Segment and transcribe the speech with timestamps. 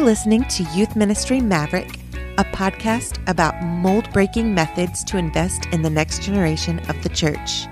[0.00, 1.98] You're listening to Youth Ministry Maverick,
[2.38, 7.66] a podcast about mold breaking methods to invest in the next generation of the church.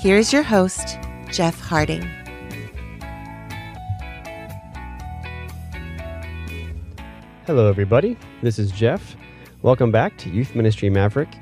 [0.00, 0.98] Here's your host,
[1.30, 2.02] Jeff Harding.
[7.46, 8.16] Hello, everybody.
[8.42, 9.14] This is Jeff.
[9.62, 11.32] Welcome back to Youth Ministry Maverick.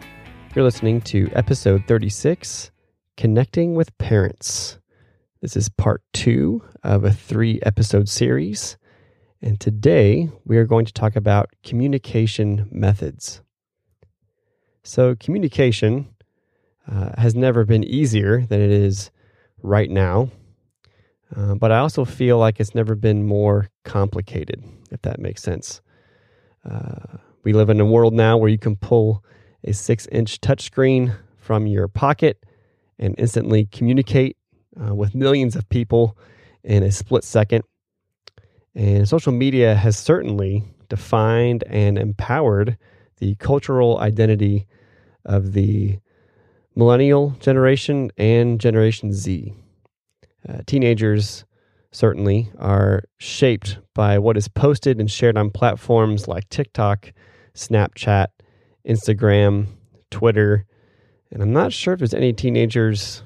[0.54, 2.70] You're listening to episode 36
[3.16, 4.78] Connecting with Parents.
[5.40, 8.76] This is part two of a three episode series.
[9.40, 13.40] And today we are going to talk about communication methods.
[14.82, 16.08] So, communication
[16.90, 19.10] uh, has never been easier than it is
[19.62, 20.30] right now.
[21.36, 25.82] Uh, but I also feel like it's never been more complicated, if that makes sense.
[26.68, 29.24] Uh, we live in a world now where you can pull
[29.64, 32.44] a six inch touchscreen from your pocket
[32.98, 34.36] and instantly communicate
[34.82, 36.16] uh, with millions of people
[36.64, 37.62] in a split second.
[38.74, 42.76] And social media has certainly defined and empowered
[43.18, 44.66] the cultural identity
[45.24, 45.98] of the
[46.74, 49.52] millennial generation and Generation Z.
[50.48, 51.44] Uh, teenagers
[51.90, 57.12] certainly are shaped by what is posted and shared on platforms like TikTok,
[57.54, 58.28] Snapchat,
[58.88, 59.66] Instagram,
[60.10, 60.64] Twitter.
[61.30, 63.22] And I'm not sure if there's any teenagers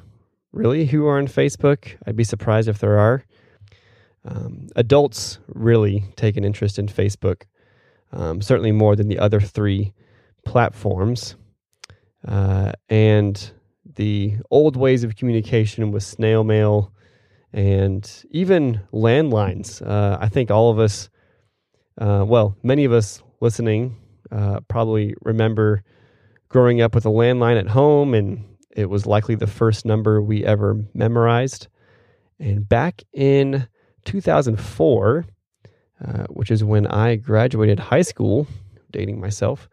[0.53, 1.97] really who are on Facebook.
[2.07, 3.25] I'd be surprised if there are.
[4.25, 7.43] Um, adults really take an interest in Facebook,
[8.13, 9.93] um, certainly more than the other three
[10.45, 11.35] platforms.
[12.27, 13.53] Uh, and
[13.97, 16.93] the old ways of communication with snail mail
[17.53, 19.87] and even landlines.
[19.87, 21.11] Uh, I think all of us,
[21.99, 23.97] uh, well, many of us listening
[24.31, 25.83] uh, probably remember
[26.49, 30.45] growing up with a landline at home, and it was likely the first number we
[30.45, 31.69] ever memorized.
[32.39, 33.69] And back in
[34.05, 35.25] 2004,
[36.05, 38.47] uh, which is when I graduated high school,
[38.91, 39.69] dating myself,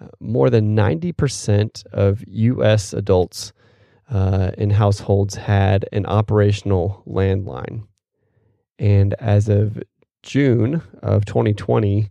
[0.00, 3.52] uh, more than 90% of US adults
[4.10, 7.86] uh, in households had an operational landline.
[8.78, 9.82] And as of
[10.22, 12.10] June of 2020,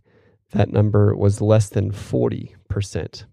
[0.52, 3.24] that number was less than 40%.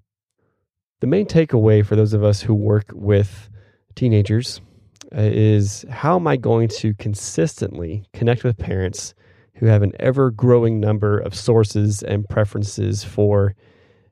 [1.00, 3.50] The main takeaway for those of us who work with
[3.96, 4.62] teenagers
[5.12, 9.14] is how am I going to consistently connect with parents
[9.56, 13.56] who have an ever growing number of sources and preferences for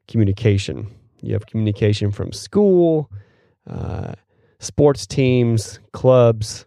[0.07, 0.93] communication?
[1.21, 3.11] You have communication from school,
[3.67, 4.13] uh,
[4.59, 6.65] sports teams, clubs,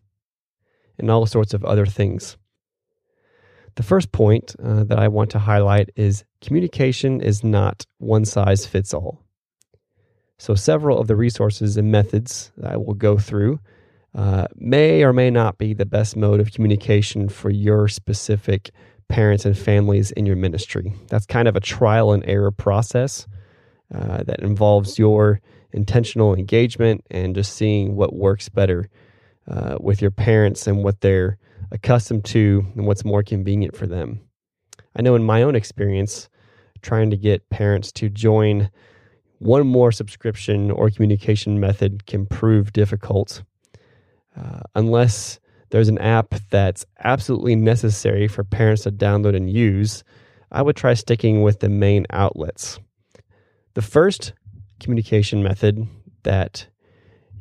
[0.99, 2.37] and all sorts of other things.
[3.77, 8.67] The first point uh, that I want to highlight is communication is not one size
[8.67, 9.25] fits all.
[10.39, 13.61] So, several of the resources and methods that I will go through
[14.15, 18.71] uh, may or may not be the best mode of communication for your specific
[19.09, 20.95] parents and families in your ministry.
[21.09, 23.27] That's kind of a trial and error process
[23.95, 25.41] uh, that involves your
[25.73, 28.89] intentional engagement and just seeing what works better
[29.49, 31.39] uh, with your parents and what they're
[31.71, 34.21] accustomed to and what's more convenient for them.
[34.95, 36.29] I know in my own experience,
[36.83, 38.71] trying to get parents to join
[39.39, 43.43] one more subscription or communication method can prove difficult
[44.37, 45.39] uh, unless
[45.71, 50.05] there's an app that's absolutely necessary for parents to download and use.
[50.51, 52.79] I would try sticking with the main outlets.
[53.75, 54.35] The first
[54.81, 55.87] communication method
[56.25, 56.67] that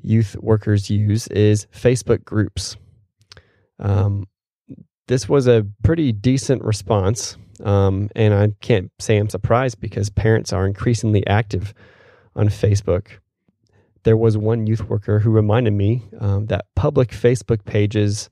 [0.02, 2.78] youth workers use is Facebook groups.
[3.80, 4.28] Um,
[5.08, 10.54] this was a pretty decent response, um, and I can't say I'm surprised because parents
[10.54, 11.74] are increasingly active
[12.36, 13.08] on Facebook.
[14.04, 18.30] There was one youth worker who reminded me um, that public Facebook pages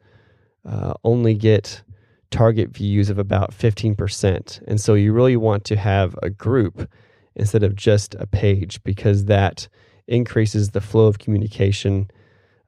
[0.65, 1.83] uh, only get
[2.31, 4.61] target views of about 15%.
[4.67, 6.89] And so you really want to have a group
[7.35, 9.67] instead of just a page because that
[10.07, 12.09] increases the flow of communication,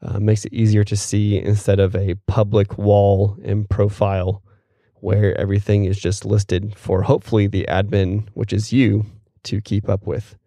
[0.02, 4.42] uh, makes it easier to see instead of a public wall and profile
[4.96, 9.06] where everything is just listed for hopefully the admin, which is you,
[9.44, 10.38] to keep up with.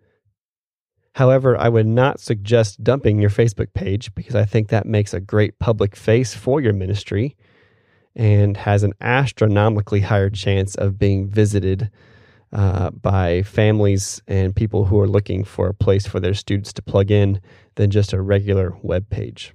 [1.14, 5.20] However, I would not suggest dumping your Facebook page because I think that makes a
[5.20, 7.37] great public face for your ministry
[8.16, 11.90] and has an astronomically higher chance of being visited
[12.52, 16.82] uh, by families and people who are looking for a place for their students to
[16.82, 17.40] plug in
[17.76, 19.52] than just a regular web page.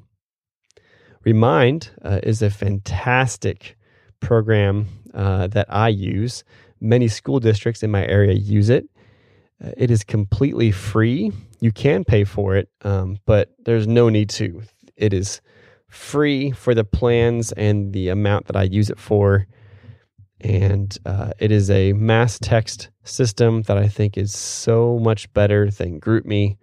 [1.25, 3.77] Remind uh, is a fantastic
[4.21, 6.45] program uh, that I use.
[6.79, 8.89] Many school districts in my area use it.
[9.63, 11.31] Uh, it is completely free.
[11.59, 14.61] You can pay for it, um, but there's no need to.
[14.95, 15.41] It is
[15.89, 19.47] free for the plans and the amount that I use it for.
[20.41, 25.69] And uh, it is a mass text system that I think is so much better
[25.69, 26.57] than GroupMe.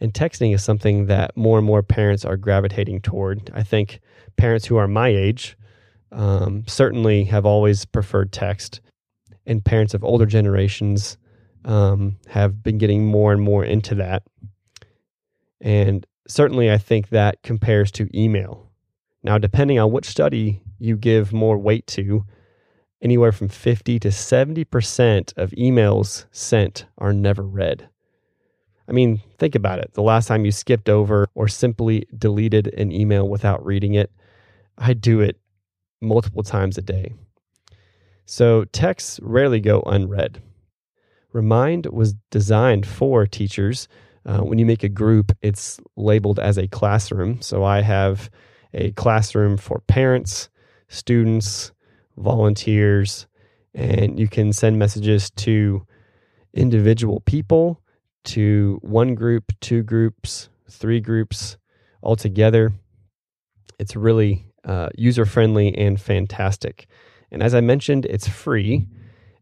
[0.00, 3.50] And texting is something that more and more parents are gravitating toward.
[3.54, 4.00] I think
[4.36, 5.56] parents who are my age
[6.10, 8.80] um, certainly have always preferred text,
[9.46, 11.16] and parents of older generations
[11.64, 14.24] um, have been getting more and more into that.
[15.60, 18.70] And certainly, I think that compares to email.
[19.22, 22.24] Now, depending on which study you give more weight to,
[23.00, 27.88] anywhere from 50 to 70% of emails sent are never read.
[28.88, 29.92] I mean, think about it.
[29.94, 34.10] The last time you skipped over or simply deleted an email without reading it,
[34.76, 35.38] I do it
[36.00, 37.12] multiple times a day.
[38.24, 40.42] So texts rarely go unread.
[41.32, 43.88] Remind was designed for teachers.
[44.24, 47.40] Uh, when you make a group, it's labeled as a classroom.
[47.40, 48.30] So I have
[48.74, 50.48] a classroom for parents,
[50.88, 51.72] students,
[52.16, 53.26] volunteers,
[53.74, 55.86] and you can send messages to
[56.54, 57.80] individual people,
[58.24, 61.56] to one group, two groups, three groups
[62.02, 62.72] all together.
[63.78, 66.86] It's really uh, user friendly and fantastic.
[67.30, 68.86] And as I mentioned, it's free,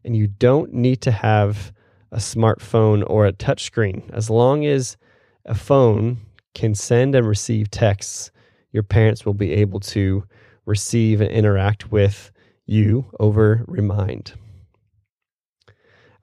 [0.03, 1.73] and you don't need to have
[2.11, 4.09] a smartphone or a touchscreen.
[4.11, 4.97] As long as
[5.45, 6.17] a phone
[6.53, 8.31] can send and receive texts,
[8.71, 10.23] your parents will be able to
[10.65, 12.31] receive and interact with
[12.65, 14.33] you over Remind.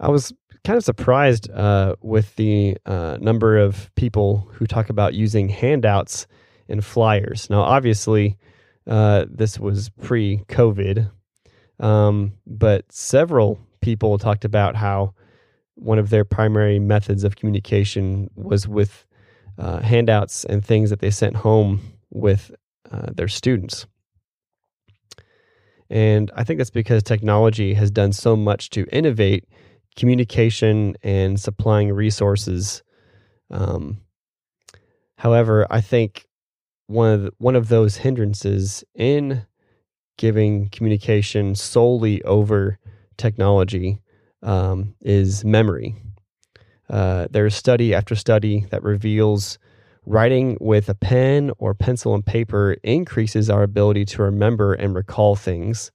[0.01, 0.33] I was
[0.65, 6.27] kind of surprised uh, with the uh, number of people who talk about using handouts
[6.69, 7.51] and flyers.
[7.51, 8.37] Now, obviously,
[8.87, 11.11] uh, this was pre COVID,
[11.81, 15.15] um, but several people talked about how
[15.79, 19.07] one of their primary methods of communication was with
[19.59, 21.81] uh, handouts and things that they sent home
[22.11, 22.51] with
[22.91, 23.87] uh, their students.
[25.91, 29.45] And I think that's because technology has done so much to innovate
[29.97, 32.83] communication and supplying resources.
[33.51, 34.03] Um,
[35.17, 36.27] however, I think
[36.87, 39.47] one of the, one of those hindrances in
[40.19, 42.79] giving communication solely over
[43.17, 44.01] technology
[44.43, 45.97] um, is memory.
[46.89, 49.59] Uh, there's study after study that reveals
[50.07, 55.37] writing with a pen or pencil and paper increases our ability to remember and recall
[55.37, 55.93] things.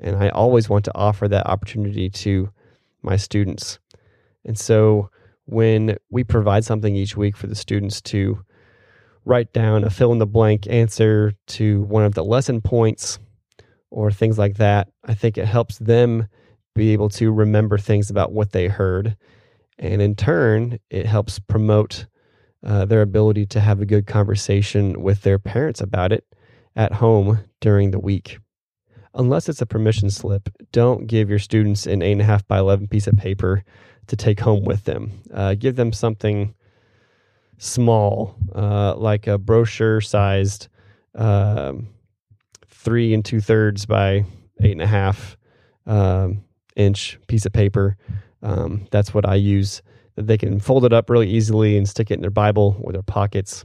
[0.00, 2.50] And I always want to offer that opportunity to
[3.02, 3.78] my students.
[4.44, 5.08] And so
[5.46, 8.44] when we provide something each week for the students to
[9.24, 13.18] write down a fill in the blank answer to one of the lesson points
[13.90, 16.26] or things like that, I think it helps them
[16.74, 19.16] be able to remember things about what they heard.
[19.78, 22.06] And in turn, it helps promote
[22.64, 26.24] uh, their ability to have a good conversation with their parents about it
[26.76, 28.38] at home during the week.
[29.14, 33.16] Unless it's a permission slip, don't give your students an 8.5 by 11 piece of
[33.16, 33.62] paper
[34.08, 35.12] to take home with them.
[35.32, 36.54] Uh, give them something
[37.58, 40.68] small, uh, like a brochure sized
[41.14, 41.88] um,
[42.68, 44.24] three and two thirds by
[44.60, 45.36] eight and a half
[45.86, 46.42] um,
[46.76, 47.96] inch piece of paper.
[48.42, 49.82] Um, that's what I use.
[50.16, 53.02] They can fold it up really easily and stick it in their Bible or their
[53.02, 53.64] pockets.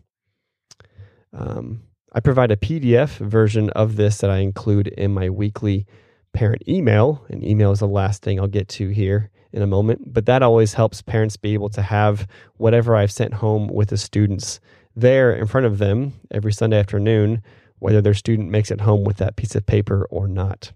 [1.33, 5.85] Um, I provide a PDF version of this that I include in my weekly
[6.33, 7.23] parent email.
[7.29, 10.13] And email is the last thing I'll get to here in a moment.
[10.13, 13.97] But that always helps parents be able to have whatever I've sent home with the
[13.97, 14.59] students
[14.95, 17.41] there in front of them every Sunday afternoon,
[17.77, 20.71] whether their student makes it home with that piece of paper or not.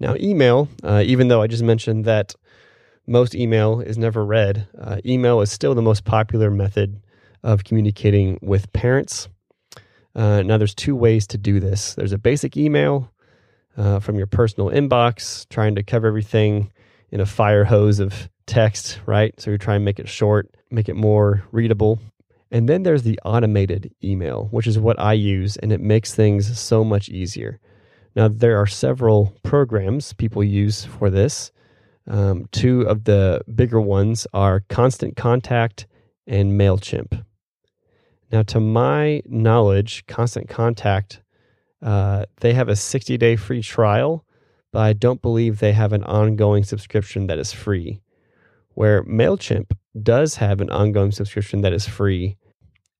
[0.00, 2.34] Now, email, uh, even though I just mentioned that
[3.06, 7.00] most email is never read, uh, email is still the most popular method
[7.42, 9.28] of communicating with parents.
[10.14, 13.10] Uh, now, there's two ways to do this there's a basic email
[13.76, 16.72] uh, from your personal inbox, trying to cover everything
[17.10, 19.38] in a fire hose of text, right?
[19.40, 22.00] So you try and make it short, make it more readable.
[22.50, 26.58] And then there's the automated email, which is what I use, and it makes things
[26.58, 27.60] so much easier.
[28.16, 31.52] Now, there are several programs people use for this.
[32.08, 35.86] Um, two of the bigger ones are Constant Contact
[36.26, 37.24] and MailChimp.
[38.32, 41.22] Now, to my knowledge, Constant Contact,
[41.82, 44.24] uh, they have a 60 day free trial,
[44.72, 48.00] but I don't believe they have an ongoing subscription that is free.
[48.74, 52.36] Where MailChimp does have an ongoing subscription that is free.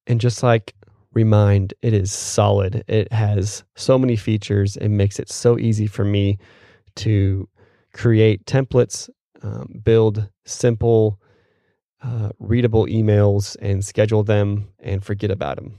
[0.07, 0.75] And just like
[1.13, 2.85] Remind, it is solid.
[2.87, 4.77] It has so many features.
[4.77, 6.39] It makes it so easy for me
[6.97, 7.49] to
[7.93, 9.11] create templates,
[9.43, 11.21] um, build simple
[12.03, 15.75] uh, readable emails and schedule them and forget about them.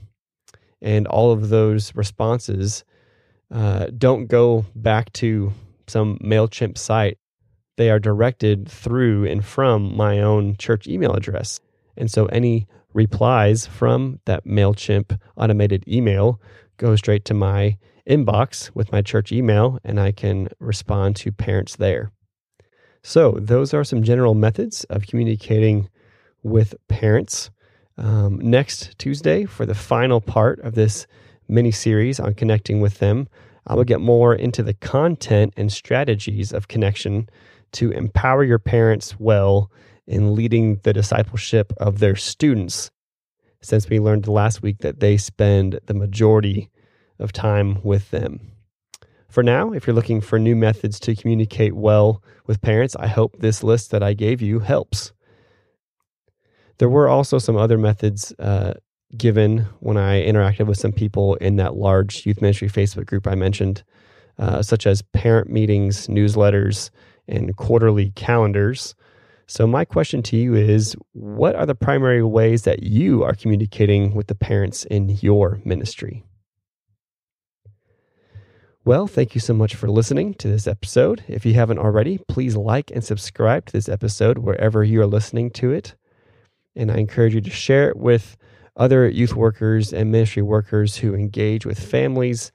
[0.80, 2.84] And all of those responses
[3.50, 5.52] uh, don't go back to
[5.86, 7.18] some MailChimp site,
[7.76, 11.60] they are directed through and from my own church email address.
[11.96, 16.40] And so any replies from that MailChimp automated email
[16.76, 17.76] go straight to my
[18.08, 22.10] inbox with my church email, and I can respond to parents there.
[23.02, 25.88] So, those are some general methods of communicating
[26.42, 27.50] with parents.
[27.98, 31.06] Um, next Tuesday, for the final part of this
[31.48, 33.28] mini series on connecting with them,
[33.66, 37.28] I will get more into the content and strategies of connection
[37.72, 39.70] to empower your parents well
[40.06, 42.90] in leading the discipleship of their students.
[43.60, 46.70] Since we learned last week that they spend the majority
[47.18, 48.52] of time with them.
[49.28, 53.38] For now, if you're looking for new methods to communicate well with parents, I hope
[53.38, 55.12] this list that I gave you helps.
[56.78, 58.74] There were also some other methods uh,
[59.16, 63.34] given when I interacted with some people in that large youth ministry Facebook group I
[63.34, 63.84] mentioned,
[64.38, 66.90] uh, such as parent meetings, newsletters,
[67.28, 68.94] and quarterly calendars.
[69.52, 74.14] So, my question to you is what are the primary ways that you are communicating
[74.14, 76.24] with the parents in your ministry?
[78.86, 81.22] Well, thank you so much for listening to this episode.
[81.28, 85.50] If you haven't already, please like and subscribe to this episode wherever you are listening
[85.50, 85.96] to it.
[86.74, 88.38] And I encourage you to share it with
[88.78, 92.52] other youth workers and ministry workers who engage with families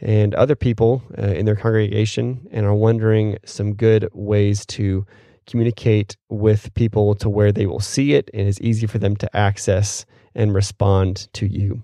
[0.00, 5.04] and other people uh, in their congregation and are wondering some good ways to
[5.46, 9.36] communicate with people to where they will see it and is easy for them to
[9.36, 11.82] access and respond to you.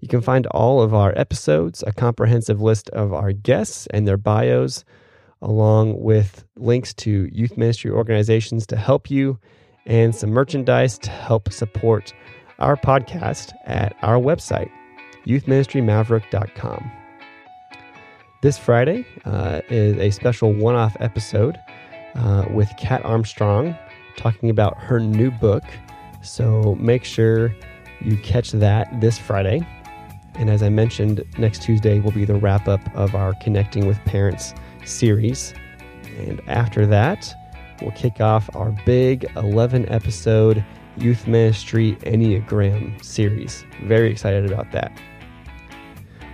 [0.00, 4.18] You can find all of our episodes, a comprehensive list of our guests and their
[4.18, 4.84] bios,
[5.40, 9.38] along with links to youth ministry organizations to help you
[9.86, 12.12] and some merchandise to help support
[12.58, 14.70] our podcast at our website,
[15.26, 16.92] youthministrymaverick.com.
[18.42, 21.58] This Friday uh, is a special one off episode
[22.14, 23.76] uh, with Kat Armstrong
[24.16, 25.64] talking about her new book.
[26.22, 27.54] So make sure
[28.00, 29.66] you catch that this Friday.
[30.36, 33.98] And as I mentioned, next Tuesday will be the wrap up of our Connecting with
[34.04, 34.54] Parents
[34.84, 35.54] series.
[36.18, 37.32] And after that,
[37.80, 40.64] we'll kick off our big 11 episode
[40.96, 43.64] Youth Ministry Enneagram series.
[43.82, 44.96] Very excited about that.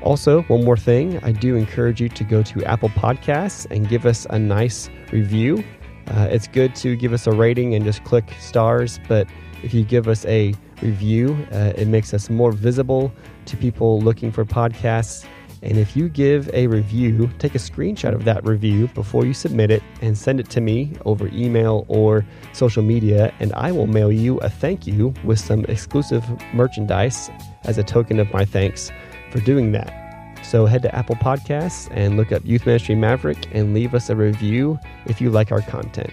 [0.03, 4.07] Also, one more thing, I do encourage you to go to Apple Podcasts and give
[4.07, 5.63] us a nice review.
[6.07, 9.29] Uh, it's good to give us a rating and just click stars, but
[9.63, 13.13] if you give us a review, uh, it makes us more visible
[13.45, 15.27] to people looking for podcasts.
[15.63, 19.71] And if you give a review, take a screenshot of that review before you submit
[19.71, 24.11] it and send it to me over email or social media, and I will mail
[24.11, 27.31] you a thank you with some exclusive merchandise
[27.65, 28.91] as a token of my thanks
[29.31, 29.97] for doing that.
[30.43, 34.17] So head to Apple Podcasts and look up Youth Ministry Maverick and leave us a
[34.17, 36.13] review if you like our content.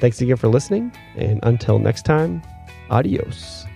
[0.00, 2.42] Thanks again for listening, and until next time,
[2.90, 3.66] adios.